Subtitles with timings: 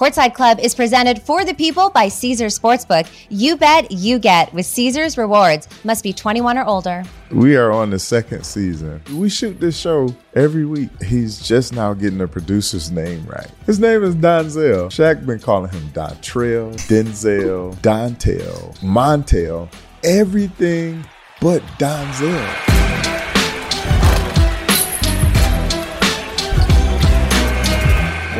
[0.00, 3.06] Courtside Club is presented for the people by Caesars Sportsbook.
[3.28, 5.68] You bet, you get with Caesars Rewards.
[5.84, 7.04] Must be 21 or older.
[7.30, 9.02] We are on the second season.
[9.14, 10.88] We shoot this show every week.
[11.02, 13.50] He's just now getting the producer's name right.
[13.66, 14.86] His name is Donzel.
[14.86, 19.70] Shaq been calling him Dontrell, Denzel, Dontel, Montel,
[20.02, 21.04] everything
[21.42, 23.29] but Donzel.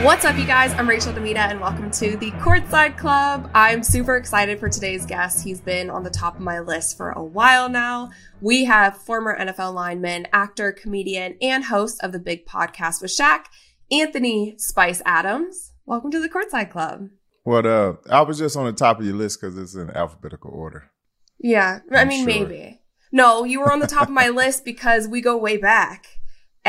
[0.02, 0.72] What's up, you guys?
[0.72, 3.50] I'm Rachel DeMita, and welcome to the Courtside Club.
[3.52, 5.45] I'm super excited for today's guest.
[5.45, 8.08] He's been on the top of my list for a while now.
[8.41, 13.44] We have former NFL lineman, actor, comedian, and host of the Big Podcast with Shaq,
[13.92, 15.72] Anthony Spice Adams.
[15.84, 17.10] Welcome to the Courtside Club.
[17.42, 18.06] What up?
[18.08, 20.91] I was just on the top of your list because it's in alphabetical order.
[21.38, 22.48] Yeah, I mean, sure.
[22.48, 22.80] maybe.
[23.12, 26.20] No, you were on the top of my list because we go way back.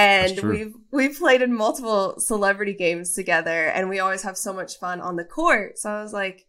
[0.02, 4.78] And we've we've played in multiple celebrity games together and we always have so much
[4.78, 5.78] fun on the court.
[5.78, 6.48] So I was like,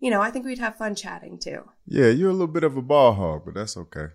[0.00, 1.68] you know, I think we'd have fun chatting too.
[1.86, 4.06] Yeah, you're a little bit of a ball hog, but that's okay.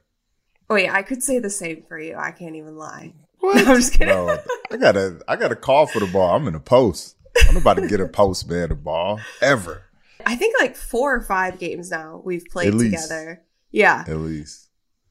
[0.70, 2.16] Oh, Wait, I could say the same for you.
[2.18, 3.14] I can't even lie.
[3.40, 3.64] What?
[3.64, 4.08] No, I'm just kidding.
[4.08, 4.36] No,
[4.72, 6.36] I gotta, I gotta call for the ball.
[6.36, 7.16] I'm in a post.
[7.48, 9.84] I'm about to get a post man the ball ever,
[10.26, 13.44] I think like four or five games now we've played together.
[13.72, 14.04] Yeah.
[14.08, 14.67] at least.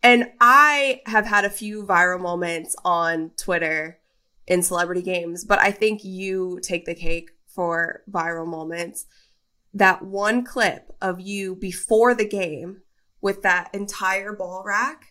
[0.06, 3.98] And I have had a few viral moments on Twitter
[4.46, 9.06] in celebrity games, but I think you take the cake for viral moments.
[9.74, 12.82] That one clip of you before the game
[13.20, 15.06] with that entire ball rack.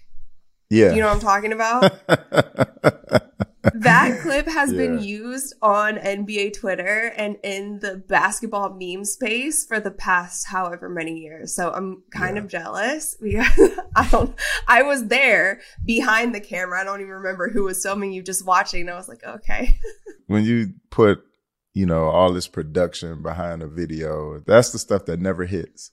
[0.70, 0.94] Yeah.
[0.94, 1.92] You know what I'm talking about?
[3.74, 9.80] that clip has been used on NBA Twitter and in the basketball meme space for
[9.80, 11.56] the past however many years.
[11.56, 12.44] So I'm kind Yeah.
[12.44, 13.48] of jealous because
[13.96, 14.36] I don't
[14.68, 16.82] I was there behind the camera.
[16.82, 18.82] I don't even remember who was filming you just watching.
[18.82, 19.78] And I was like, okay.
[20.28, 21.20] when you put,
[21.74, 25.92] you know, all this production behind a video, that's the stuff that never hits.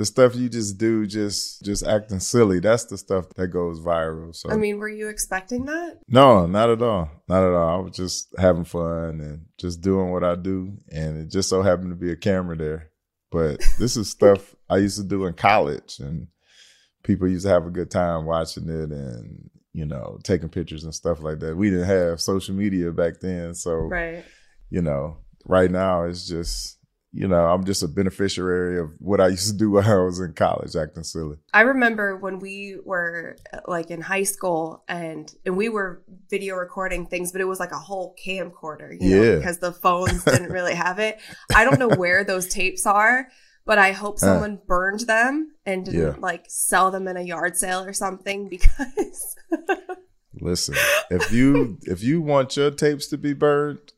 [0.00, 2.58] The stuff you just do, just just acting silly.
[2.58, 4.34] That's the stuff that goes viral.
[4.34, 5.98] So I mean, were you expecting that?
[6.08, 7.10] No, not at all.
[7.28, 7.68] Not at all.
[7.68, 10.72] I was just having fun and just doing what I do.
[10.90, 12.88] And it just so happened to be a camera there.
[13.30, 16.28] But this is stuff I used to do in college and
[17.02, 20.94] people used to have a good time watching it and, you know, taking pictures and
[20.94, 21.58] stuff like that.
[21.58, 23.52] We didn't have social media back then.
[23.54, 24.24] So, Right.
[24.70, 26.78] you know, right now it's just,
[27.12, 30.20] you know, I'm just a beneficiary of what I used to do when I was
[30.20, 31.38] in college acting silly.
[31.52, 37.06] I remember when we were like in high school and and we were video recording
[37.06, 39.36] things, but it was like a whole camcorder, you know, Yeah.
[39.36, 41.18] because the phones didn't really have it.
[41.54, 43.26] I don't know where those tapes are,
[43.66, 46.14] but I hope someone burned them and didn't Yeah.
[46.20, 49.36] like sell them in a yard sale or something because
[50.40, 50.76] Listen,
[51.10, 53.92] if you if you want your tapes to be burned,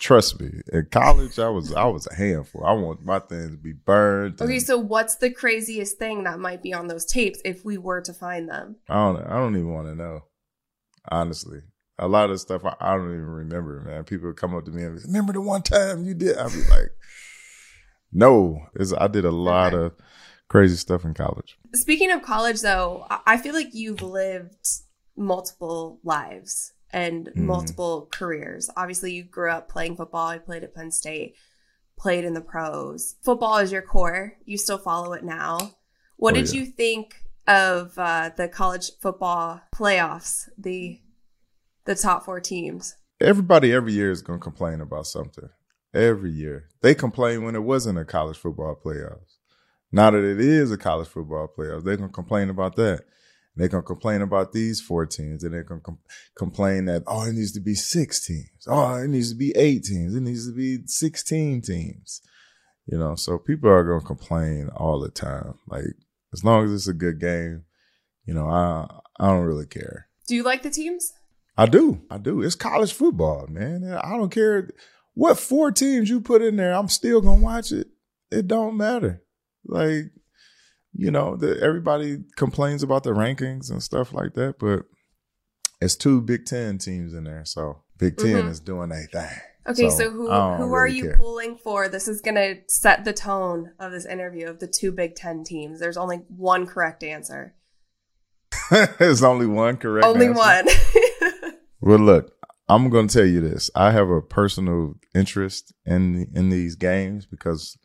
[0.00, 0.50] trust me.
[0.72, 2.64] In college, I was I was a handful.
[2.64, 4.40] I want my things to be burned.
[4.42, 8.00] Okay, so what's the craziest thing that might be on those tapes if we were
[8.00, 8.76] to find them?
[8.88, 10.24] I don't I don't even want to know.
[11.10, 11.60] Honestly,
[11.98, 13.80] a lot of stuff I, I don't even remember.
[13.80, 16.36] Man, people come up to me and be, remember the one time you did.
[16.36, 16.90] I'd be like,
[18.12, 19.86] no, it's, I did a lot Okay.
[19.86, 19.92] of
[20.48, 21.58] crazy stuff in college.
[21.74, 24.56] Speaking of college, though, I feel like you've lived
[25.16, 27.36] multiple lives and Mhm.
[27.36, 28.70] multiple careers.
[28.76, 30.34] Obviously, you grew up playing football.
[30.34, 31.34] You played at Penn State,
[31.96, 33.16] played in the pros.
[33.22, 34.36] Football is your core.
[34.44, 35.72] You still follow it now.
[36.16, 36.60] What Oh, did yeah.
[36.60, 40.48] you think of uh, the college football playoffs?
[40.58, 41.00] The
[41.86, 42.94] the top four teams.
[43.22, 45.48] everybody every year is going to complain about something.
[45.92, 46.68] Every year.
[46.82, 49.36] They complain when it wasn't a college football playoffs.
[49.92, 53.04] Now that it is a college football playoffs, they're going to complain about that.
[53.60, 55.98] They're going to complain about these four teams and they're going to com-
[56.34, 58.66] complain that, oh, it needs to be six teams.
[58.66, 60.14] Oh, it needs to be eight teams.
[60.14, 62.22] It needs to be 16 teams.
[62.86, 65.58] You know, so people are going to complain all the time.
[65.68, 65.84] Like,
[66.32, 67.64] as long as it's a good game,
[68.24, 68.86] you know, I,
[69.18, 70.08] I don't really care.
[70.26, 71.12] Do you like the teams?
[71.58, 72.00] I do.
[72.10, 72.40] I do.
[72.40, 73.84] It's college football, man.
[74.02, 74.70] I don't care
[75.12, 76.72] what four teams you put in there.
[76.72, 77.88] I'm still gonna watch it.
[78.30, 79.22] It don't matter.
[79.66, 80.12] Like,
[80.92, 84.80] you know, the, everybody complains about the rankings and stuff like that, but
[85.80, 88.50] it's two Big Ten teams in there, so Big 10 Mhm.
[88.50, 89.30] is doing a thing.
[89.68, 91.16] Okay, So, so, who who are really you care.
[91.18, 91.88] pulling for?
[91.88, 95.78] This is gonna set the tone of this interview of the two Big Ten teams.
[95.80, 97.54] There's only one correct answer.
[98.98, 100.06] There's only one correct.
[100.06, 100.38] only answer.
[100.38, 100.66] one.
[101.82, 102.32] Well, look,
[102.68, 103.70] I'm going to tell you this.
[103.74, 107.78] I have a personal interest in in these games because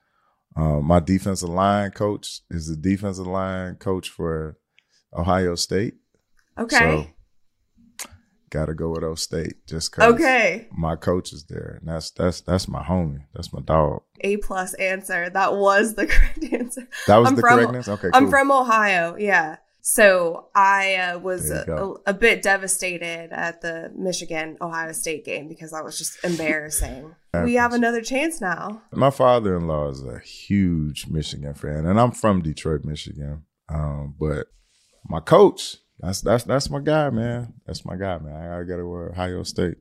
[0.56, 4.58] uh, my defensive line coach is the defensive line coach for
[5.14, 5.96] Ohio State.
[6.58, 6.78] okay.
[6.78, 8.08] So,
[8.52, 10.68] got to go with O State just because Okay.
[10.72, 13.26] my coach is there, and that's that's that's my homie.
[13.34, 14.04] That's my dog.
[14.22, 15.30] A plus answer.
[15.30, 16.88] That was the correct answer.
[17.08, 17.92] That was I'm the from- correct answer.
[17.94, 18.32] Okay, I'm cool.
[18.32, 19.16] from Ohio.
[19.18, 19.58] Yeah.
[19.88, 25.74] So I uh, was a, a, bit devastated at the Michigan Ohio State game because
[25.74, 27.14] that was just embarrassing.
[27.44, 28.82] we have another chance now.
[28.92, 33.44] My father-in-law is a huge Michigan fan, and I'm from Detroit, Michigan.
[33.70, 34.48] Um, but
[35.08, 37.54] my coach, that's that's that's my guy, man.
[37.68, 38.34] That's my guy, man.
[38.36, 39.78] I gotta go to Ohio State.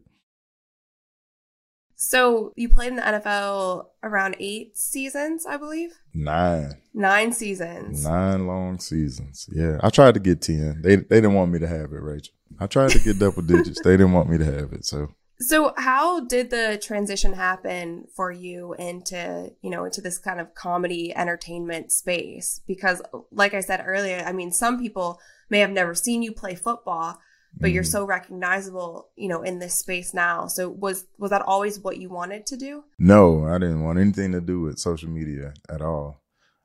[1.96, 5.92] So you played in the NFL around eight seasons, I believe.
[6.12, 8.04] Nine, Nine seasons.
[8.04, 9.48] nine long seasons.
[9.52, 10.82] Yeah, I tried to get ten.
[10.82, 12.34] They they didn't want me to have it, Rachel.
[12.60, 13.80] I tried to get double digits.
[13.82, 14.84] They didn't want me to have it.
[14.84, 15.08] So
[15.40, 20.54] So how did the transition happen for you into, you know, into this kind of
[20.54, 22.60] comedy entertainment space?
[22.66, 23.02] Because
[23.32, 25.18] like I said earlier, I mean, some people
[25.50, 27.18] may have never seen you play football,
[27.60, 27.86] but you're Mhm.
[27.92, 30.46] so recognizable, you know, in this space now.
[30.46, 32.84] So was was that always what you wanted to do?
[32.98, 36.22] no, I didn't want anything to do with social media at all.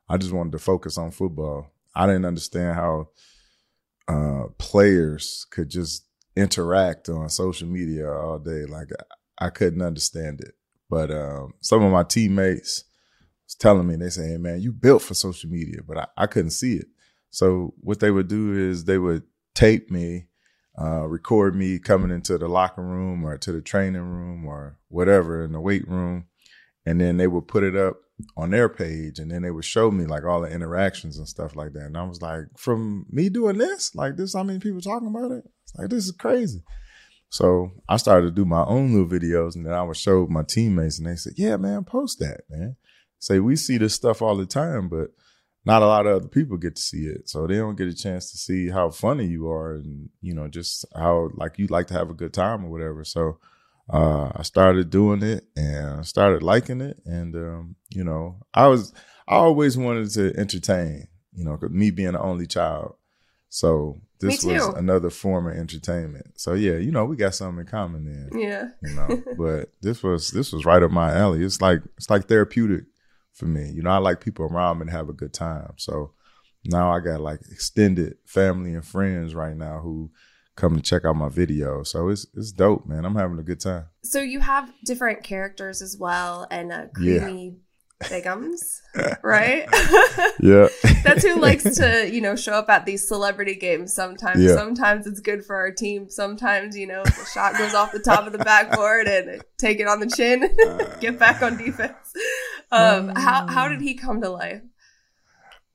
[0.08, 1.68] I just wanted to focus on football.
[1.96, 3.10] I didn't understand how
[4.08, 6.06] uh, players could just
[6.36, 8.66] interact on social media all day.
[8.66, 8.90] Like
[9.38, 10.56] I couldn't understand it.
[10.90, 12.86] But um, some of my teammates
[13.46, 16.28] was telling me, they say, hey, man, you built for social media, but I, I
[16.28, 16.88] couldn't see it.
[17.30, 20.29] So what they would do is they would tape me,
[20.80, 25.44] uh, record me coming into the locker room or to the training room or whatever
[25.44, 26.26] in the weight room.
[26.86, 27.98] And then they would put it up
[28.38, 31.56] on their page and then they would show me like all the interactions and stuff
[31.56, 31.86] like that.
[31.86, 35.32] And I was like, from me doing this, like this, how many people talking about
[35.32, 35.44] it?
[35.78, 36.64] Like, this is crazy.
[37.30, 40.44] So I started to do my own little videos and then I would show my
[40.44, 42.76] teammates and they said, yeah, man, post that, man.
[43.20, 45.10] Say, we see this stuff all the time, but
[45.66, 47.30] not a lot of other people get to see it.
[47.30, 50.48] So they don't get a chance to see how funny you are and, you know,
[50.48, 53.04] just how like you like to have a good time or whatever.
[53.04, 53.40] So
[53.92, 56.98] uh, I started doing it and I started liking it.
[57.06, 58.94] And, um, you know, I was,
[59.28, 62.96] I always wanted to entertain, you know, me being the only child.
[63.50, 66.40] So this was another form of entertainment.
[66.40, 68.68] So yeah, you know, we got something in common then Yeah.
[68.84, 69.24] you know.
[69.38, 71.44] but this was this was right up my alley.
[71.44, 72.84] It's like it's like therapeutic
[73.40, 73.72] for me.
[73.72, 75.74] You know, I like people around me to have a good time.
[75.78, 76.12] So
[76.66, 80.12] now I got like extended family and friends right now who
[80.56, 81.88] come to check out my videos.
[81.88, 83.06] So it's it's dope, man.
[83.06, 83.86] I'm having a good time.
[84.04, 87.20] So you have different characters as well and uh, Yeah.
[87.20, 87.56] creamy
[88.04, 88.60] bigums,
[89.24, 89.68] right?
[90.42, 90.68] Yeah.
[91.04, 94.42] That's who likes to, you know, show up at these celebrity games sometimes.
[94.42, 94.56] Yeah.
[94.56, 96.10] Sometimes it's good for our team.
[96.10, 99.88] Sometimes, you know, the shot goes off the top of the backboard and take it
[99.88, 100.50] on the chin,
[101.02, 102.14] get back on defense.
[102.72, 104.62] Um, how, how did he come to life?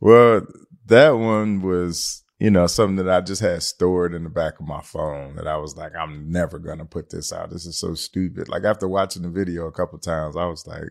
[0.01, 0.47] Well,
[0.87, 4.67] that one was, you know, something that I just had stored in the back of
[4.67, 7.51] my phone that I was like, I'm never gonna put this out.
[7.51, 8.49] This is so stupid.
[8.49, 10.91] Like after watching the video a couple times, I was like,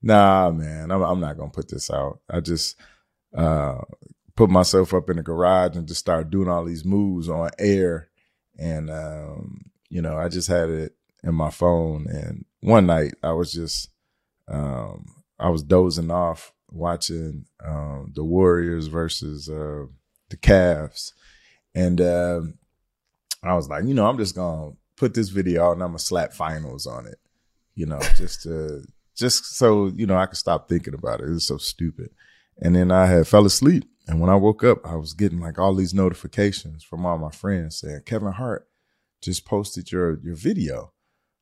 [0.00, 2.20] nah, man, I'm, I'm not gonna put this out.
[2.30, 2.78] I just
[3.36, 3.80] uh,
[4.36, 8.08] put myself up in the garage and just started doing all these moves on air.
[8.58, 10.94] And, um, you know, I just had it
[11.24, 12.06] in my phone.
[12.08, 13.90] And one night I was just,
[14.48, 19.86] um, I was dozing off watching um, the Warriors versus uh,
[20.30, 21.12] the Cavs,
[21.74, 22.54] and um,
[23.42, 25.98] I was like, you know, I'm just gonna put this video out and I'm gonna
[25.98, 27.18] slap finals on it,
[27.74, 28.82] you know, just to
[29.14, 31.28] just so you know I could stop thinking about it.
[31.28, 32.10] It was so stupid.
[32.58, 35.58] And then I had fell asleep, and when I woke up, I was getting like
[35.58, 38.66] all these notifications from all my friends saying Kevin Hart
[39.20, 40.92] just posted your your video.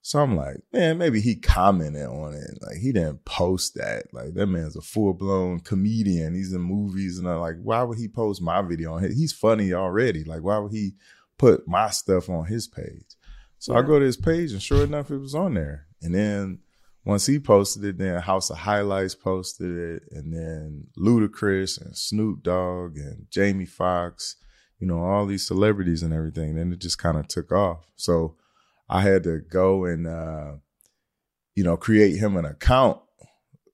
[0.07, 2.59] So I'm like, man, maybe he commented on it.
[2.61, 4.13] Like he didn't post that.
[4.13, 6.35] Like that man's a full blown comedian.
[6.35, 9.17] He's in movies, and I'm like, why would he post my video on his?
[9.17, 10.23] He's funny already.
[10.23, 10.93] Like why would he
[11.39, 13.17] put my stuff on his page?
[13.59, 15.87] So I go to his page, and sure enough, it was on there.
[16.03, 16.59] And then
[17.07, 22.43] once he posted it, then House of Highlights posted it, and then Ludacris and Snoop
[22.43, 24.37] Dogg and Jamie Foxx,
[24.79, 26.57] you know, all these celebrities and everything.
[26.57, 27.87] Then it just kind of took off.
[27.97, 28.37] So
[28.89, 30.53] I had to go and uh,
[31.55, 33.01] you know create him an account,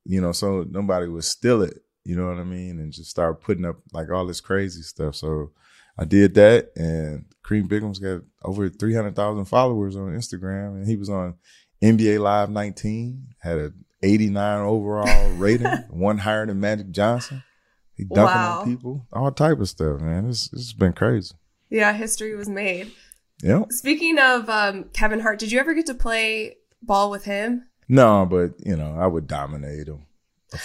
[0.04, 1.78] you know, so nobody would steal it.
[2.04, 2.78] You know what I mean?
[2.80, 5.14] And just start putting up like all this crazy stuff.
[5.16, 5.52] So
[5.98, 10.86] I did that, and Cream Biggums got over three hundred thousand followers on Instagram, and
[10.86, 11.34] he was on
[11.82, 17.42] NBA Live 19, had a 89 overall rating, one higher than Magic Johnson.
[17.94, 18.60] He dunking Wow.
[18.60, 20.28] on people, all type of stuff, man.
[20.30, 21.34] It's it's been crazy.
[21.68, 22.92] Yeah, history was made.
[23.42, 23.64] Yeah.
[23.70, 27.66] Speaking of um, Kevin Hart, did you ever get to play ball with him?
[27.88, 30.06] No, but you know, I would dominate him.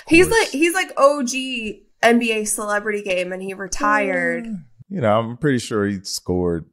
[0.07, 1.29] He's like he's like OG
[2.03, 4.47] NBA celebrity game, and he retired.
[4.89, 6.65] You know, I'm pretty sure he scored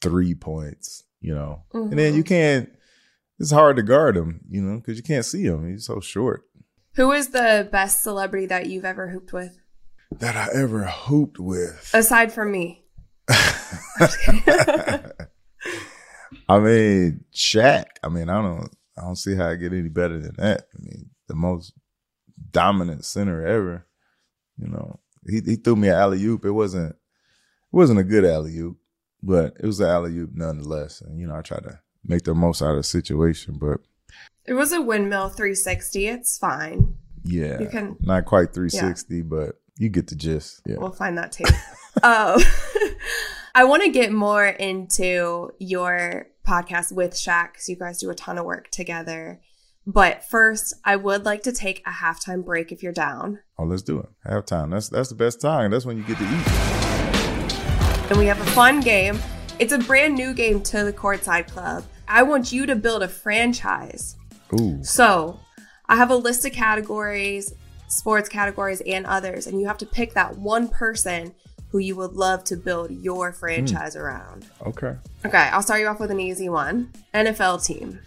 [0.00, 1.62] three points you know.
[1.74, 1.90] Mm-hmm.
[1.90, 2.28] And then you mm-hmm.
[2.28, 2.72] can't.
[3.38, 5.70] It's hard to guard him, you know, because you can't see him.
[5.70, 6.44] He's so short.
[6.94, 9.60] Who is the best celebrity that you've ever hooped with?
[10.10, 12.84] That I ever hooped with, aside from me.
[16.48, 17.84] I mean, Shaq.
[18.02, 20.66] I mean, I don't, I don't see how I get any better than that.
[20.74, 21.72] I mean, the most
[22.50, 23.86] dominant center ever.
[24.58, 26.44] You know, he he threw me an alley oop.
[26.44, 26.96] It wasn't, it
[27.72, 28.76] wasn't a good alley oop,
[29.22, 31.00] but it was an alley oop nonetheless.
[31.00, 33.80] And you know, I tried to make the most out of the situation, but
[34.44, 36.06] it was a windmill 360.
[36.06, 36.96] It's fine.
[37.24, 39.22] Yeah, you can not quite 360, yeah.
[39.22, 40.62] but you get the gist.
[40.66, 41.46] Yeah, we'll find that tape.
[42.02, 42.42] Oh.
[43.58, 48.14] I want to get more into your podcast with Shaq because you guys do a
[48.14, 49.40] ton of work together.
[49.84, 53.40] But first, I would like to take a halftime break if you're down.
[53.58, 54.06] Oh, let's do it.
[54.24, 54.70] Halftime.
[54.70, 55.72] That's that's the best time.
[55.72, 58.10] That's when you get to eat.
[58.10, 59.18] And we have a fun game.
[59.58, 61.84] It's a brand new game to the Courtside Club.
[62.06, 64.16] I want you to build a franchise.
[64.52, 64.78] Ooh.
[64.84, 65.40] So
[65.88, 67.52] I have a list of categories,
[67.88, 71.34] sports categories, and others, and you have to pick that one person
[71.70, 74.00] who you would love to build your franchise mm.
[74.00, 74.46] around.
[74.66, 74.94] Okay.
[75.24, 78.00] Okay, I'll start you off with an easy one NFL team.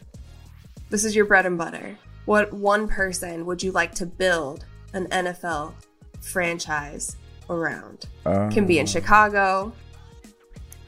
[0.90, 1.98] This is your bread and butter.
[2.26, 5.74] What one person would you like to build an NFL
[6.22, 7.18] franchise
[7.50, 8.06] around?
[8.26, 9.74] Uh, Can be in Chicago.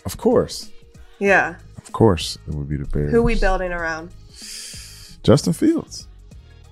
[0.05, 0.71] Of course.
[1.19, 1.55] Yeah.
[1.77, 3.11] Of course, it would be the Bears.
[3.11, 4.11] Who are we building around?
[5.23, 6.07] Justin Fields.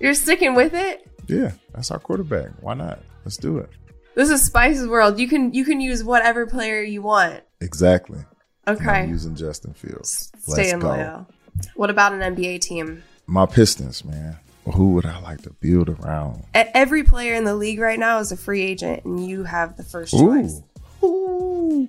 [0.00, 1.06] You're sticking with it?
[1.26, 2.50] Yeah, that's our quarterback.
[2.60, 3.00] Why not?
[3.24, 3.70] Let's do it.
[4.14, 5.18] This is Spice's world.
[5.18, 7.42] You can you can use whatever player you want.
[7.60, 8.20] Exactly.
[8.68, 8.90] Okay.
[8.90, 10.30] I'm using Justin Fields.
[10.38, 11.26] Stay in loyal.
[11.74, 13.02] What about an NBA team?
[13.26, 14.38] My Pistons, man.
[14.74, 16.44] Who would I like to build around?
[16.54, 19.82] Every player in the league right now is a free agent, and you have the
[19.82, 20.62] first choice.
[21.02, 21.88] Ooh.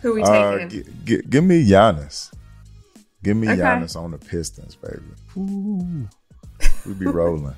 [0.00, 0.34] Who we taking?
[0.34, 2.32] Uh, g- g- give me Giannis.
[3.22, 3.60] Give me okay.
[3.60, 5.02] Giannis on the Pistons, baby.
[5.36, 6.08] Ooh.
[6.86, 7.54] We'd be rolling.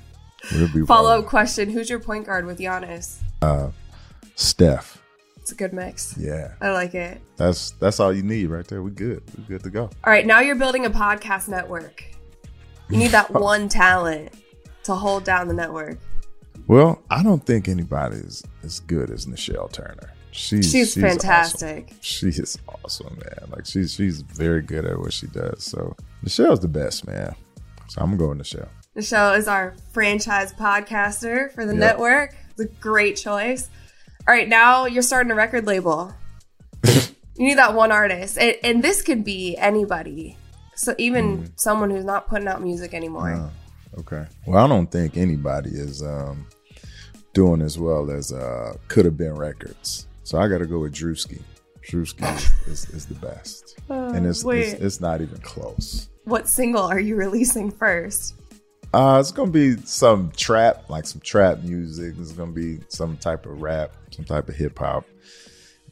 [0.51, 3.19] We'd be Follow up question: Who's your point guard with Giannis?
[3.41, 3.69] Uh,
[4.41, 5.01] Steph.
[5.37, 6.15] It's a good mix.
[6.17, 6.53] Yeah.
[6.61, 7.21] I like it.
[7.35, 8.81] That's that's all you need right there.
[8.81, 9.23] We good.
[9.37, 9.83] We good to go.
[9.83, 12.03] All right, now you're building a podcast network.
[12.89, 14.33] You need that one talent
[14.83, 15.99] to hold down the network.
[16.67, 20.13] Well, I don't think anybody is as good as Nichelle Turner.
[20.31, 21.85] She's, she's, she's fantastic.
[21.87, 21.97] Awesome.
[22.01, 23.49] She is awesome, man.
[23.49, 25.63] Like she's she's very good at what she does.
[25.63, 27.35] So Nichelle's the best, man.
[27.89, 28.69] So I'm going Nichelle.
[28.95, 31.79] Nichelle is our franchise podcaster for the yep.
[31.79, 32.35] network.
[32.51, 33.69] It's a great choice.
[34.27, 36.13] All right, now you're starting a record label.
[36.85, 37.01] you
[37.37, 40.37] need that one artist, and, and, this could be anybody.
[40.75, 41.51] So even mm.
[41.55, 43.31] someone who's not putting out music anymore.
[43.31, 44.25] Uh, okay.
[44.45, 46.45] Well, I don't think anybody is um,
[47.33, 50.07] doing as well as uh, could have been records.
[50.23, 51.41] So I got to go with Druski.
[51.83, 56.09] Druski is, is, the best, uh, and it's, it's, it's not even close.
[56.25, 58.35] What single are you releasing first?
[58.93, 62.15] Uh, it's gonna be some trap, like some trap music.
[62.19, 65.05] It's gonna be some type of rap, some type of hip hop,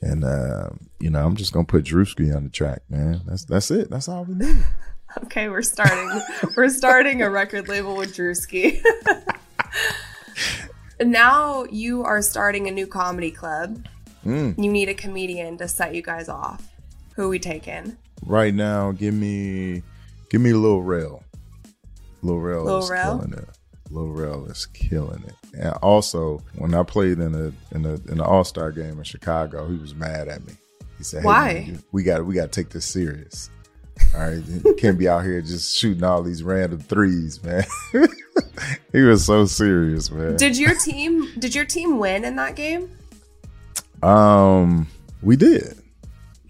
[0.01, 3.21] and uh, you know, I'm just gonna put Druski on the track, man.
[3.25, 3.89] That's that's it.
[3.89, 4.65] That's all we need.
[5.23, 6.21] okay, we're starting.
[6.57, 8.83] we're starting a record label with Druski.
[11.01, 13.87] now you are starting a new comedy club.
[14.25, 14.61] Mm.
[14.61, 16.67] You need a comedian to set you guys off.
[17.15, 17.95] Who are we taking?
[18.25, 19.83] Right now, give me,
[20.29, 21.23] give me a little Lil
[22.21, 23.49] Lil is killing it.
[23.91, 25.35] Lil is killing it.
[25.57, 29.03] And also, when I played in a in a in the All Star game in
[29.03, 30.53] Chicago, he was mad at me.
[30.97, 31.53] He said, hey, "Why?
[31.67, 33.49] Man, we got we got to take this serious.
[34.15, 37.63] All right, you can't be out here just shooting all these random threes, man."
[38.91, 40.35] he was so serious, man.
[40.37, 42.91] Did your team did your team win in that game?
[44.03, 44.87] Um,
[45.21, 45.81] we did.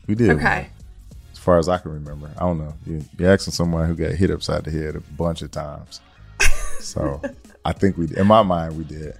[0.08, 0.32] We did.
[0.32, 0.70] Okay.
[0.76, 0.79] As
[1.50, 2.30] far as I can remember.
[2.38, 2.76] I don't know.
[2.86, 6.00] You, are asking someone who got hit upside the head a bunch of times.
[6.80, 7.20] So
[7.66, 9.16] I think we, in my mind, we did.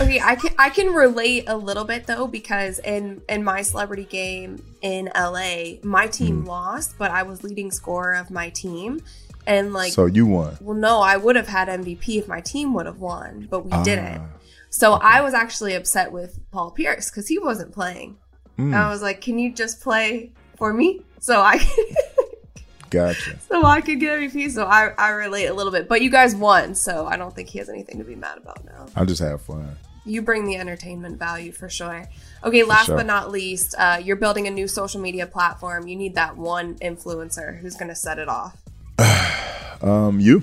[0.00, 4.04] okay, I can I can relate a little bit though because in in my celebrity
[4.04, 6.46] game in LA, my team mm.
[6.46, 9.02] lost, but I was leading scorer of my team,
[9.46, 10.56] and like so you won.
[10.60, 13.72] Well, no, I would have had MVP if my team would have won, but we
[13.72, 14.22] ah, didn't.
[14.70, 15.04] So okay.
[15.04, 18.16] I was actually upset with Paul Pierce because he wasn't playing.
[18.56, 18.72] Mm.
[18.72, 21.58] I was like, "Can you just play for me?" so I
[22.90, 23.36] gotcha.
[23.48, 24.50] So I could get MVP.
[24.50, 25.88] So I, I relate a little bit.
[25.88, 28.64] But you guys won, so I don't think he has anything to be mad about
[28.64, 28.86] now.
[28.96, 29.76] I'll just have fun.
[30.04, 32.08] You bring the entertainment value for sure.
[32.42, 32.96] Okay, last sure.
[32.96, 35.86] but not least, uh, you're building a new social media platform.
[35.86, 38.56] You need that one influencer who's going to set it off.
[39.82, 40.42] um, you?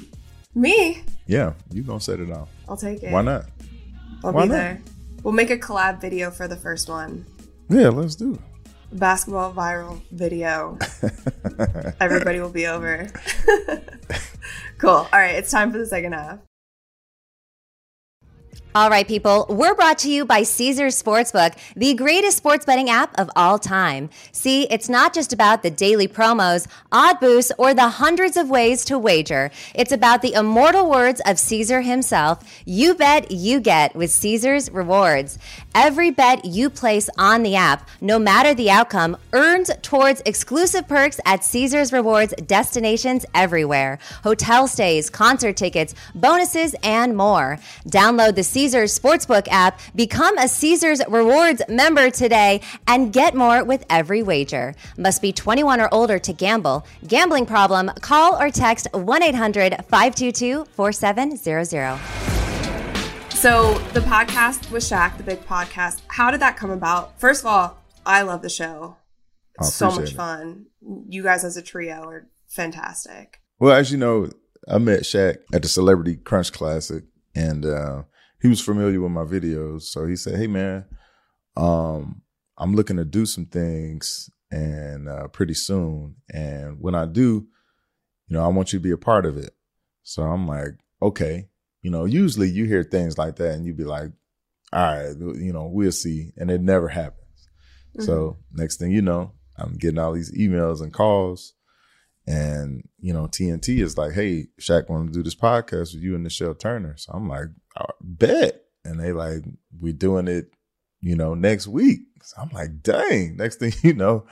[0.56, 1.04] Me?
[1.28, 2.50] Yeah, you gonna set it off.
[2.68, 3.12] I'll take it.
[3.12, 3.46] Why not?
[4.24, 4.56] I'll Why be not?
[4.56, 4.82] there.
[5.24, 7.26] We'll make a collab video for the first one.
[7.70, 8.42] Yeah, let's do it.
[8.92, 10.78] Basketball viral video.
[12.00, 13.08] Everybody will be over.
[14.78, 14.90] cool.
[14.90, 16.40] All right, it's time for the second half.
[18.74, 23.14] All right, people, we're brought to you by Caesars Sportsbook, the greatest sports betting app
[23.20, 24.10] of all time.
[24.32, 28.86] See, it's not just about the daily promos, odd boosts, or the hundreds of ways
[28.86, 29.52] to wager.
[29.76, 35.38] It's about the immortal words of Caesar himself you bet, you get with Caesars Rewards.
[35.76, 41.20] Every bet you place on the app, no matter the outcome, earns towards exclusive perks
[41.26, 47.60] at Caesars Rewards destinations everywhere hotel stays, concert tickets, bonuses, and more.
[47.90, 53.86] Download the Caesars Sportsbook app, become a Caesars Rewards member today, and get more with
[53.90, 54.76] every wager.
[54.98, 56.86] Must be 21 or older to gamble.
[57.08, 57.90] Gambling problem?
[58.02, 62.00] Call or text 1 800 522 4700.
[63.32, 67.20] So, the podcast with Shaq, the big podcast, how did that come about?
[67.20, 68.98] First of all, I love the show.
[69.60, 70.16] It's so much it.
[70.16, 70.68] fun.
[71.08, 73.40] You guys as a trio are fantastic.
[73.60, 74.30] Well, as you know,
[74.68, 77.04] I met Shaq at the Celebrity Crunch Classic,
[77.36, 78.04] and uh,
[78.42, 79.84] he was familiar with my videos.
[79.84, 80.86] So he said, "Hey, man,
[81.56, 82.22] um,
[82.58, 86.16] I'm looking to do some things, and uh, pretty soon.
[86.34, 87.48] And when I do,
[88.28, 89.52] you know, I want you to be a part of it."
[90.04, 91.50] So I'm like, "Okay."
[91.82, 94.12] You know, usually you hear things like that, and you'd be like,
[94.72, 97.18] "All right, you know, we'll see," and it never happens.
[98.00, 101.54] So next thing you know, I'm getting all these emails and calls.
[102.32, 106.16] And, you know, TNT is like, hey, Shaq want to do this podcast with you
[106.16, 106.96] and Nichelle Turner.
[106.98, 107.48] So I'm like,
[107.78, 108.64] "I bet.
[108.86, 109.44] And they like,
[109.78, 110.50] "We're doing it,
[111.02, 112.00] you know, next week.
[112.24, 113.36] So I'm like, dang.
[113.36, 114.26] Next thing you know,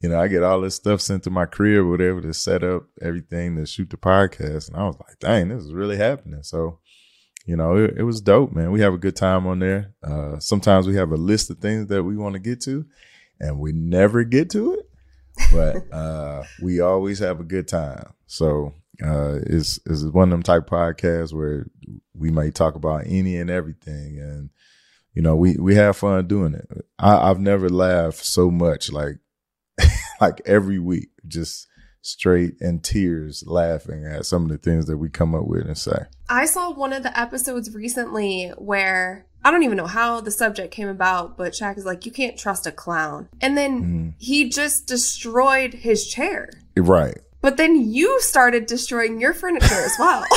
[0.00, 2.84] you know, I get all this stuff sent to my crib, whatever, to set up
[3.02, 4.68] everything to shoot the podcast.
[4.68, 6.42] And I was like, dang, this is really happening.
[6.44, 6.78] So,
[7.46, 8.70] you know, it, it was dope, man.
[8.70, 9.92] We have a good time on there.
[10.06, 12.86] Uh, sometimes we have a list of things that we want to get to,
[13.40, 14.88] and we never get to it
[15.52, 18.12] but uh, we always have a good time.
[18.26, 21.66] So uh, it's it's one of them type podcasts where
[22.14, 24.50] we may talk about any and everything, and
[25.14, 26.68] you know we we have fun doing it.
[26.98, 29.18] I, I've never laughed so much like
[30.20, 31.66] like every week, just
[32.02, 35.78] straight in tears laughing at some of the things that we come up with and
[35.78, 36.04] say.
[36.28, 40.72] I saw one of the episodes recently where I don't even know how the subject
[40.72, 43.28] came about, but Shaq is like, you can't trust a clown.
[43.40, 44.08] And then Mm-hmm.
[44.18, 46.50] he just destroyed his chair.
[46.76, 47.18] Right.
[47.42, 50.24] But then you started destroying your furniture as well.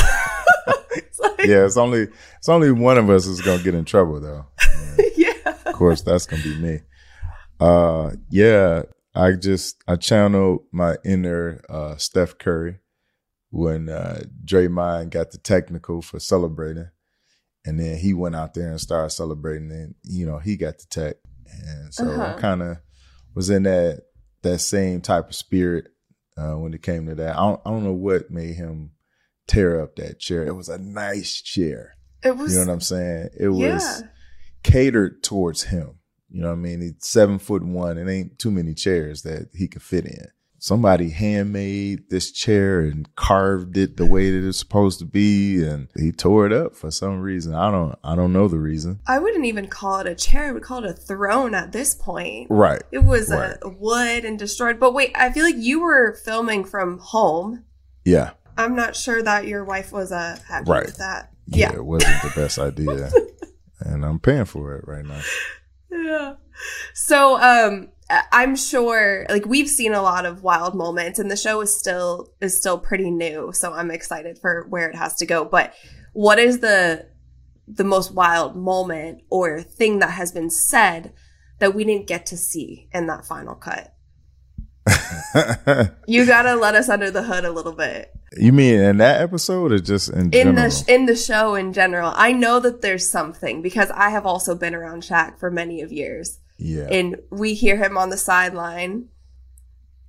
[0.92, 4.20] It's like- Yeah, it's only it's only one of us is gonna get in trouble
[4.20, 4.46] though.
[5.16, 5.32] yeah.
[5.66, 6.80] of course that's gonna be me
[7.60, 8.84] uh yeah
[9.16, 12.78] i just i channeled my inner uh steph curry
[13.52, 16.90] when uh Draymond got the technical for celebrating
[17.68, 20.86] and then he went out there and started celebrating and you know he got the
[20.90, 21.16] tech
[21.68, 22.34] and so Uh-huh.
[22.36, 22.78] i kind of
[23.36, 24.04] was in that
[24.42, 25.88] that same type of spirit
[26.38, 28.92] uh when it came to that i don't, I don't know what made him
[29.48, 32.54] tear up that chair it was a nice chair It was.
[32.54, 34.04] you know what i'm saying it was
[34.64, 36.00] catered towards him.
[36.30, 36.82] You know what I mean?
[36.82, 37.98] He's seven foot one.
[37.98, 40.26] It ain't too many chairs that he could fit in.
[40.60, 45.88] Somebody handmade this chair and carved it the way that it's supposed to be, and
[45.96, 47.54] he tore it up for some reason.
[47.54, 49.00] I don't, I don't know the reason.
[49.08, 50.46] I wouldn't even call it a chair.
[50.46, 52.48] I would call it a throne at this point.
[52.50, 52.82] Right.
[52.92, 53.56] It was Right.
[53.62, 54.80] a wood and destroyed.
[54.80, 57.64] But wait, I feel like you were filming from home.
[58.04, 58.32] Yeah.
[58.58, 60.86] I'm not sure that your wife was uh, happy Right.
[60.88, 61.32] with that.
[61.46, 61.70] Yeah.
[61.72, 61.76] Yeah.
[61.78, 63.12] It wasn't the best idea,
[63.82, 65.22] and I'm paying for it right now.
[65.92, 66.34] Yeah.
[66.96, 71.62] So, um, I'm sure, like we've seen a lot of wild moments, and the show
[71.62, 73.52] is still is still pretty new.
[73.54, 75.46] So I'm excited for where it has to go.
[75.46, 75.74] But
[76.14, 77.08] what is the
[77.68, 81.14] the most wild moment or thing that has been said
[81.60, 83.94] that we didn't get to see in that final cut?
[86.08, 89.72] You gotta let us under the hood a little bit you mean in that episode,
[89.72, 90.56] or just in, in general?
[90.56, 92.12] the sh- in the show in general.
[92.16, 95.92] I know that there's something because I have also been around Shaq for many of
[95.92, 96.88] years, yeah.
[96.90, 99.10] and we hear him on the sideline.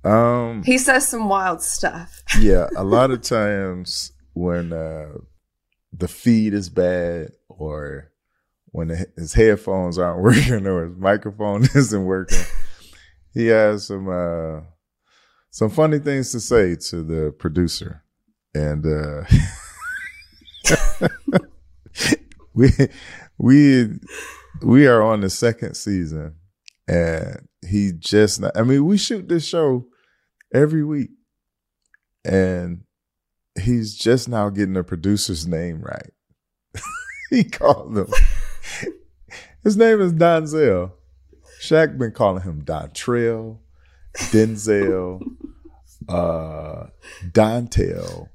[0.03, 0.63] um.
[0.63, 2.23] He says some wild stuff.
[2.39, 5.13] yeah, a lot of times when uh,
[5.91, 8.11] the feed is bad or
[8.71, 12.43] when his headphones aren't working or his microphone isn't working,
[13.33, 14.61] he has some uh,
[15.51, 18.03] some funny things to say to the producer,
[18.53, 19.23] and uh,
[22.53, 22.69] we
[23.37, 23.87] we
[24.61, 26.35] we are on the second season,
[26.89, 29.85] and he just not, I mean we shoot this show
[30.53, 31.11] every week
[32.25, 32.83] and
[33.61, 36.11] he's just now getting the producer's name right.
[37.29, 38.07] he called him.
[39.63, 40.93] His name is Donzel.
[41.61, 43.59] Shaq been calling him Dontrell,
[44.15, 45.21] Denzel,
[46.09, 46.87] uh,
[47.25, 48.29] Dontel,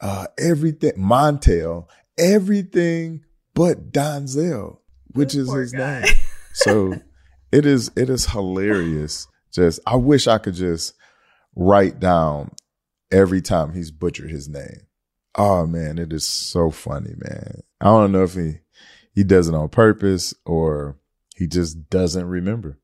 [0.00, 1.86] uh, everything, Montel,
[2.18, 4.80] everything but Donzel,
[5.12, 6.02] which is his guy.
[6.02, 6.14] name.
[6.52, 7.00] So
[7.52, 9.26] it is it is hilarious.
[9.52, 10.94] Just I wish I could just
[11.54, 12.52] write down
[13.10, 14.86] every time he's butchered his name.
[15.34, 17.62] Oh man, it is so funny, man.
[17.80, 18.58] I don't know if he
[19.14, 20.96] he does it on purpose or
[21.36, 22.78] he just doesn't remember.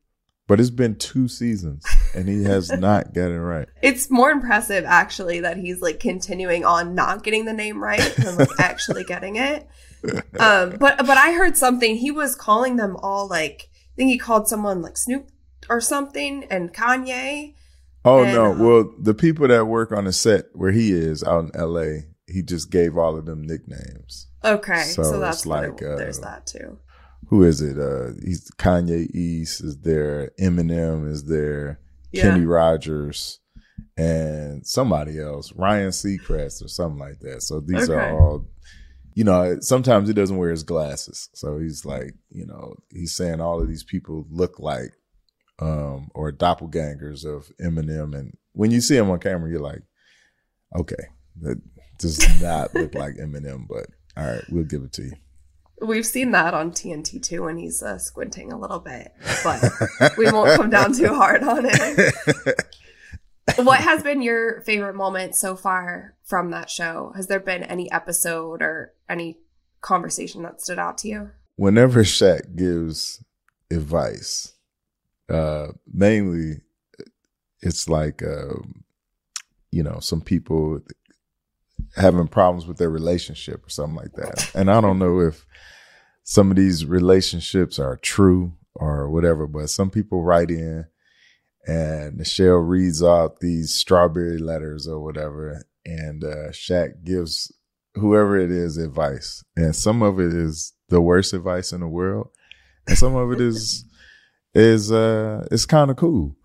[0.47, 3.69] But it's been two seasons and he has not got it right.
[3.83, 8.37] It's more impressive actually that he's like continuing on not getting the name right than
[8.37, 9.69] like actually getting it.
[10.39, 11.97] Um, but but I heard something.
[11.97, 15.29] He was calling them all like I think he called someone like Snoop
[15.71, 17.55] or something and Kanye.
[18.05, 18.53] Oh And, no!
[18.53, 22.05] um, Well, the people that work on the set where he is out in L.A.,
[22.27, 24.27] he just gave all of them nicknames.
[24.45, 26.79] Okay, So so, that's like, it, uh, there's that too.
[27.29, 27.79] Who is it?
[27.79, 30.33] Uh, he's Kanye East is there.
[30.41, 31.81] Eminem is there.
[32.13, 32.23] Yeah.
[32.23, 33.41] Kenny Rogers
[33.97, 37.43] and somebody else, Ryan Seacrest or something like that.
[37.43, 37.95] So these Okay.
[37.95, 38.47] are all,
[39.15, 41.31] you know, sometimes he doesn't wear his glasses.
[41.35, 44.93] So he's like, you know, he's saying all of these people look like,
[45.61, 48.19] um, or doppelgangers of Eminem.
[48.19, 49.83] And when you see him on camera, you're like,
[50.77, 51.11] okay,
[51.43, 51.61] that
[51.99, 55.13] does not look like Eminem, but all right, we'll give it to you.
[55.81, 60.31] We've seen that on TNT too when he's uh, squinting a little bit, but we
[60.31, 62.15] won't come down too hard on it.
[63.57, 67.13] what has been your favorite moment so far from that show?
[67.17, 69.39] Has there been any episode or any
[69.81, 71.31] conversation that stood out to you?
[71.57, 73.23] whenever Shaq gives
[73.71, 74.53] advice,
[75.29, 76.61] uh, mainly
[77.61, 78.85] it's like, um,
[79.71, 80.81] you know, some people
[81.97, 84.51] having problems with their relationship or something like that.
[84.55, 85.47] And I don't know if
[86.23, 90.87] some of these relationships are true or whatever, but some people write in
[91.67, 97.53] and Nichelle reads out these strawberry letters or whatever, and uh, Shaq gives
[97.95, 102.29] whoever it is advice, and some of it is the worst advice in the world,
[102.87, 103.85] and some of it is
[104.55, 106.37] is uh it's kind of cool.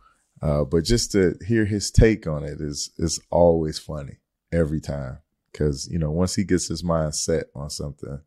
[0.41, 4.17] Uh, but just to hear his take on it is is always funny
[4.51, 5.19] every time
[5.51, 8.21] because you know once he gets his mind set on something,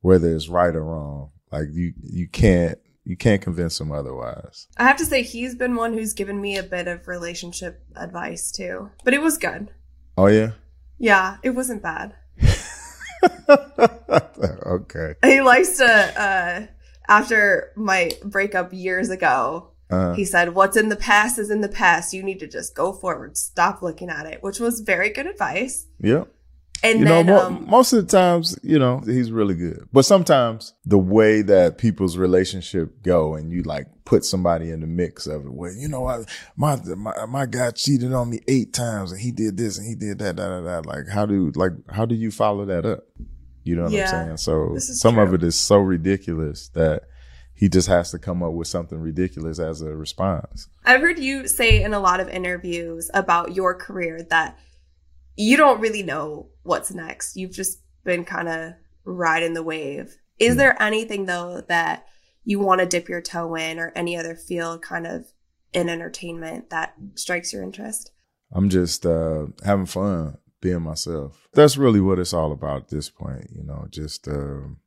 [0.00, 4.66] whether it's right or wrong, like you you can't you can't convince him otherwise.
[4.76, 8.52] I have to say he's been one who's given me a bit of relationship advice
[8.52, 9.70] too, but it was good.
[10.16, 10.52] Oh yeah.
[10.98, 12.14] Yeah, it wasn't bad.
[14.66, 15.14] okay.
[15.24, 15.86] He likes to,
[16.20, 16.66] uh,
[17.08, 21.68] after my breakup years ago, Uh, he said, What's in the past is in the
[21.68, 22.14] past.
[22.14, 23.36] You need to just go forward.
[23.36, 25.86] Stop looking at it, which was very good advice.
[26.00, 26.24] yeah.
[26.84, 29.88] And you then, know, mo- um, most of the times, you know, he's really good.
[29.92, 34.86] But sometimes the way that people's relationship go, and you like put somebody in the
[34.88, 36.24] mix of it, where you know, I,
[36.56, 39.94] my my my guy cheated on me eight times, and he did this and he
[39.94, 40.88] did that, da da da.
[40.88, 43.04] Like, how do like how do you follow that up?
[43.64, 44.36] You know what Yeah, I'm saying?
[44.38, 47.04] So some of it is so ridiculous that
[47.54, 50.68] he just has to come up with something ridiculous as a response.
[50.84, 54.58] I've heard you say in a lot of interviews about your career that
[55.36, 57.36] you don't really know what's next.
[57.36, 58.72] You've just been kind of
[59.04, 60.16] riding the wave.
[60.38, 60.58] Is Hmm.
[60.58, 62.06] there anything though that
[62.44, 65.26] you want to dip your toe in or any other field kind of
[65.72, 68.10] in entertainment that strikes your interest?
[68.52, 71.48] I'm just uh, having fun being myself.
[71.54, 73.48] That's really what it's all about at this point.
[73.54, 74.78] You know, just um,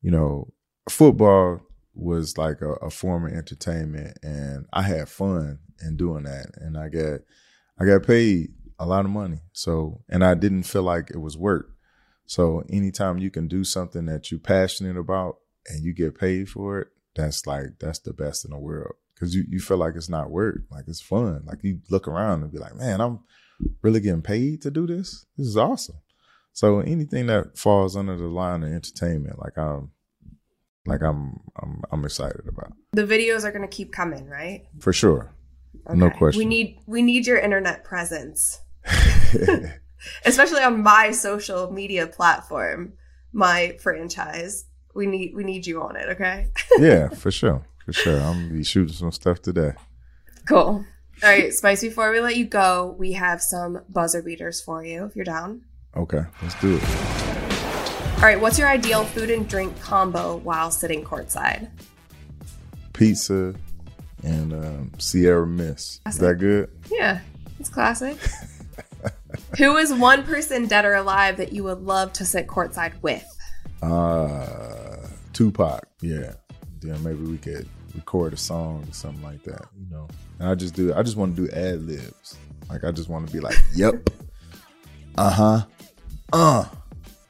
[0.00, 0.52] you know,
[0.88, 1.60] football
[1.94, 6.78] was like a, a form of entertainment, and I had fun in doing that, and
[6.78, 7.20] I got
[7.78, 9.40] I got paid a lot of money.
[9.52, 11.70] So, and I didn't feel like it was work.
[12.26, 16.80] So, anytime you can do something that you're passionate about and you get paid for
[16.80, 20.08] it, that's like that's the best in the world because you, you feel like it's
[20.08, 21.42] not work, like it's fun.
[21.44, 23.20] Like you look around and be like, man, I'm
[23.82, 25.26] really getting paid to do this.
[25.36, 25.96] This is awesome.
[26.52, 29.90] So anything that falls under the line of entertainment, like I'm,
[30.86, 34.64] like I'm, I'm, I'm excited about The videos are going to keep coming, right?
[34.78, 35.34] for sure.
[35.92, 36.38] No question.
[36.38, 38.60] We need we need your internet presence,
[40.24, 42.94] especially on my social media platform,
[43.32, 44.64] my franchise.
[44.94, 46.48] We need we need you on it, okay?
[46.78, 48.20] yeah, for sure, for sure.
[48.20, 49.72] I'm gonna be shooting some stuff today.
[50.46, 50.84] Cool.
[51.22, 55.04] All right, Spice, before we let you go, we have some buzzer beaters for you
[55.04, 55.62] if you're down.
[55.96, 56.84] Okay, let's do it.
[58.18, 61.70] All right, what's your ideal food and drink combo while sitting courtside?
[62.92, 63.54] Pizza
[64.24, 66.00] and um, Sierra Mist.
[66.06, 66.70] Is that good?
[66.90, 67.20] Yeah,
[67.60, 68.16] it's classic.
[69.56, 73.24] Who is one person dead or alive that you would love to sit courtside with?
[73.82, 74.96] Uh,
[75.32, 75.88] Tupac.
[76.00, 76.34] Yeah.
[76.80, 80.06] Then maybe we could record a song or something like that, you know.
[80.38, 82.36] And I just do I just want to do ad libs.
[82.68, 84.10] Like I just want to be like, "Yep,
[85.16, 85.64] uh huh,
[86.32, 86.64] uh,"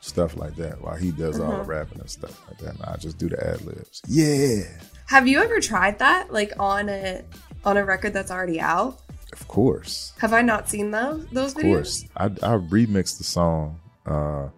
[0.01, 0.81] stuff like that.
[0.83, 3.47] While he does all the rapping and stuff like that, and I just do the
[3.47, 4.03] ad libs.
[4.07, 4.65] Yeah,
[5.07, 7.23] Have you ever tried that, like on a
[7.65, 9.01] on a record that's already out?
[9.33, 11.65] Of course, Have I not seen those those of videos?
[11.75, 12.05] course.
[12.17, 14.49] I I remixed the song uh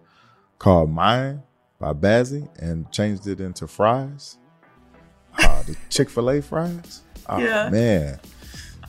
[0.59, 1.43] called "Mine"
[1.79, 4.37] by Bazzi and changed it into fries.
[5.37, 7.01] Uh, the Chick Fil A fries.
[7.27, 7.69] Oh, Yeah.
[7.69, 8.19] man,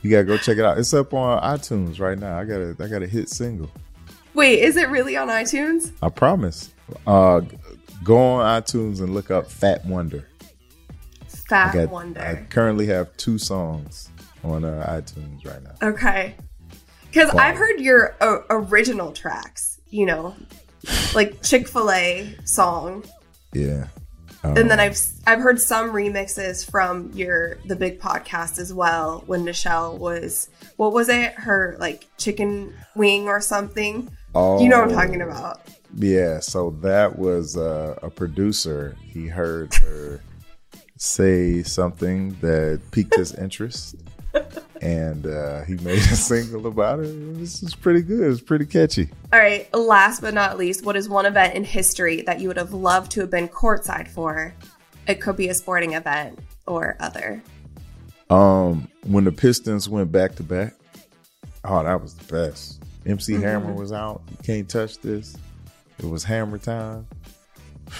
[0.02, 0.78] you gotta go check it out.
[0.78, 2.38] It's up on iTunes right now.
[2.38, 3.70] I got a I got a hit single.
[4.34, 5.92] Wait, is it really on iTunes?
[6.02, 6.70] I promise.
[7.06, 7.40] Uh,
[8.04, 10.26] go on iTunes and look up Fat Wonder.
[11.48, 11.90] Fat I got.
[11.90, 12.20] Wonder.
[12.20, 14.08] I currently have two songs
[14.44, 15.88] on uh, iTunes right now.
[15.88, 16.34] Okay.
[17.06, 20.34] Because I've heard your uh, original tracks, you know,
[21.14, 23.04] like Chick Fil A song,
[23.52, 23.88] Yeah.
[24.44, 29.22] Um, and then I've I've heard some remixes from your the big podcast as well.
[29.26, 31.34] When Nichelle was what was it?
[31.34, 34.10] Her like chicken wing or something.
[34.34, 35.60] You know what I'm talking oh, about.
[35.94, 36.40] Yeah.
[36.40, 38.96] So that was uh, a producer.
[39.06, 40.22] He heard her
[40.96, 43.96] say something that piqued his interest.
[44.80, 47.38] And uh, he made a single about it.
[47.38, 48.32] This is pretty good.
[48.32, 49.10] It's pretty catchy.
[49.32, 49.72] All right.
[49.72, 53.12] Last but not least, what is one event in history that you would have loved
[53.12, 54.52] to have been courtside for?
[55.06, 57.42] It could be a sporting event or other.
[58.28, 60.74] Um, when the Pistons went back to back,
[61.64, 62.82] oh, that was the best.
[63.06, 63.42] MC Mm-hmm.
[63.42, 64.22] Hammer was out.
[64.30, 65.36] You can't touch this.
[65.98, 67.06] It was Hammer time.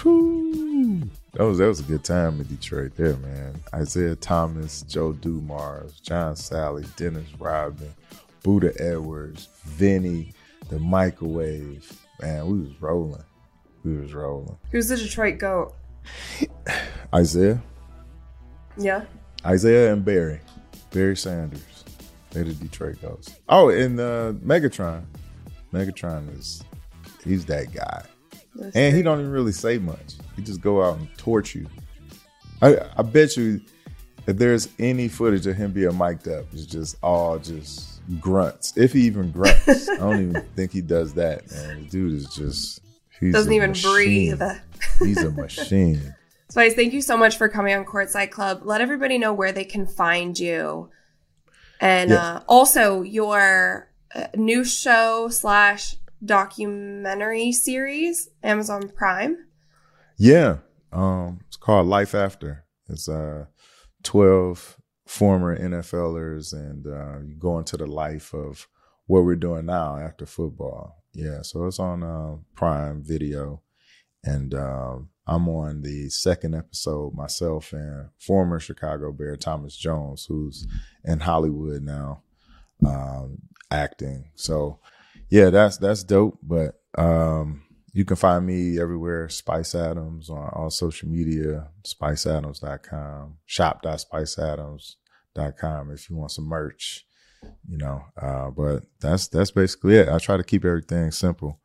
[0.01, 1.09] Whew.
[1.33, 3.59] That was that was a good time in Detroit there, man.
[3.79, 7.93] Isiah Thomas, Joe Dumars, John Salley, Dennis Rodman,
[8.43, 10.33] Buddha Edwards, Vinny,
[10.69, 11.91] the microwave.
[12.21, 13.23] Man, we was rolling.
[13.83, 14.57] We was rolling.
[14.71, 15.73] Who's the Detroit goat?
[17.17, 17.59] Isiah,
[18.77, 19.05] Yeah.
[19.45, 20.39] Isaiah and Barry,
[20.91, 21.83] Barry Sanders.
[22.31, 23.39] They're the Detroit Ghosts.
[23.49, 25.03] Oh, and uh, Megatron.
[25.73, 26.63] Megatron is
[27.23, 28.03] he's that guy,
[28.75, 30.15] and he don't even really say much.
[30.35, 31.67] He just go out and torch you.
[32.61, 33.61] I I bet you
[34.27, 38.77] if there's any footage of him being mic'd up, it's just all just grunts.
[38.77, 41.49] If he even grunts, I don't even think he does that.
[41.51, 42.81] Man, the dude is just
[43.19, 44.37] he's Doesn't even machine.
[44.37, 44.41] breathe.
[44.99, 46.15] He's a machine.
[46.49, 48.61] Spice, thank you so much for coming on Courtside Club.
[48.63, 50.89] Let everybody know where they can find you.
[51.81, 52.17] And Yeah.
[52.35, 59.37] uh, also your uh, new show slash documentary series, Amazon Prime.
[60.17, 60.57] Yeah.
[60.91, 62.65] Um, it's called Life After.
[62.87, 63.45] It's uh
[64.03, 68.67] twelve former NFLers and uh you go into the life of
[69.07, 71.03] what we're doing now after football.
[71.13, 73.61] Yeah, so it's on uh, Prime Video.
[74.23, 80.67] And um I'm on the second episode myself and former Chicago Bear Thomas Jones, who's
[81.05, 82.23] in Hollywood now,
[82.85, 83.37] um,
[83.71, 84.31] acting.
[84.35, 84.79] So
[85.33, 86.37] yeah, that's that's dope.
[86.43, 95.91] But um you can find me everywhere, Spice Adams on all social media, spiceadams.com, shop.spiceadams.com
[95.91, 97.05] if you want some merch,
[97.67, 98.03] you know.
[98.19, 100.07] Uh, but that's that's basically it.
[100.07, 101.59] I try to keep everything simple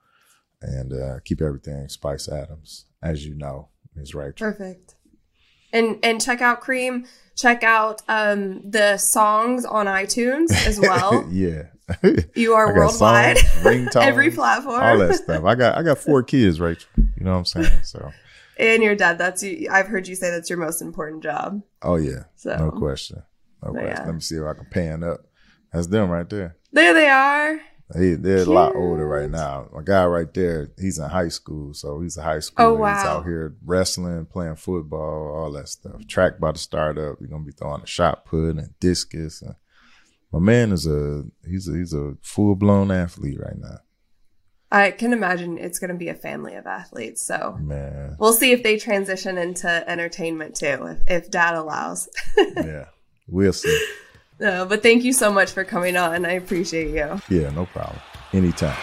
[0.63, 4.35] and uh, keep everything Spice Adams, as you know, is right.
[4.35, 4.95] Perfect.
[5.75, 7.05] And and check out Cream.
[7.37, 11.29] Check out um, the songs on iTunes as well.
[11.31, 11.65] yeah.
[12.35, 13.39] You are worldwide.
[13.39, 14.83] songs, Every platform.
[14.83, 15.45] all that stuff.
[15.45, 16.89] I got I got four kids, Rachel.
[16.97, 17.81] You know what I'm saying?
[17.85, 18.11] So,
[18.59, 19.69] and your dad, that's you.
[19.71, 21.63] I've heard you say that's your most important job.
[21.83, 23.23] oh yeah, So no question,
[23.65, 23.89] no question.
[23.89, 24.05] yeah.
[24.05, 25.21] Let me see if I can pan up.
[25.73, 26.57] That's them right there.
[26.73, 27.61] there they are.
[27.95, 29.69] They they're a lot older right now.
[29.73, 32.67] My guy right there, he's in high school, so he's a high school.
[32.67, 32.95] Oh, wow.
[32.95, 36.07] He's out here wrestling, playing football, all that stuff.
[36.07, 37.17] Track about to start up.
[37.19, 39.41] He's gonna be throwing a shot put and discus.
[39.41, 39.55] And
[40.33, 43.79] my man is a he's a, he's a full blown athlete right now.
[44.71, 47.23] I can imagine it's going to be a family of athletes.
[47.23, 52.09] So Man, we'll see if they transition into entertainment too, if, if dad allows.
[52.57, 52.87] yeah,
[53.27, 53.87] we'll see.
[54.39, 56.27] no, but thank you so much for coming on.
[56.27, 57.21] I appreciate you.
[57.31, 57.99] Yeah, no problem.
[58.35, 58.77] Anytime.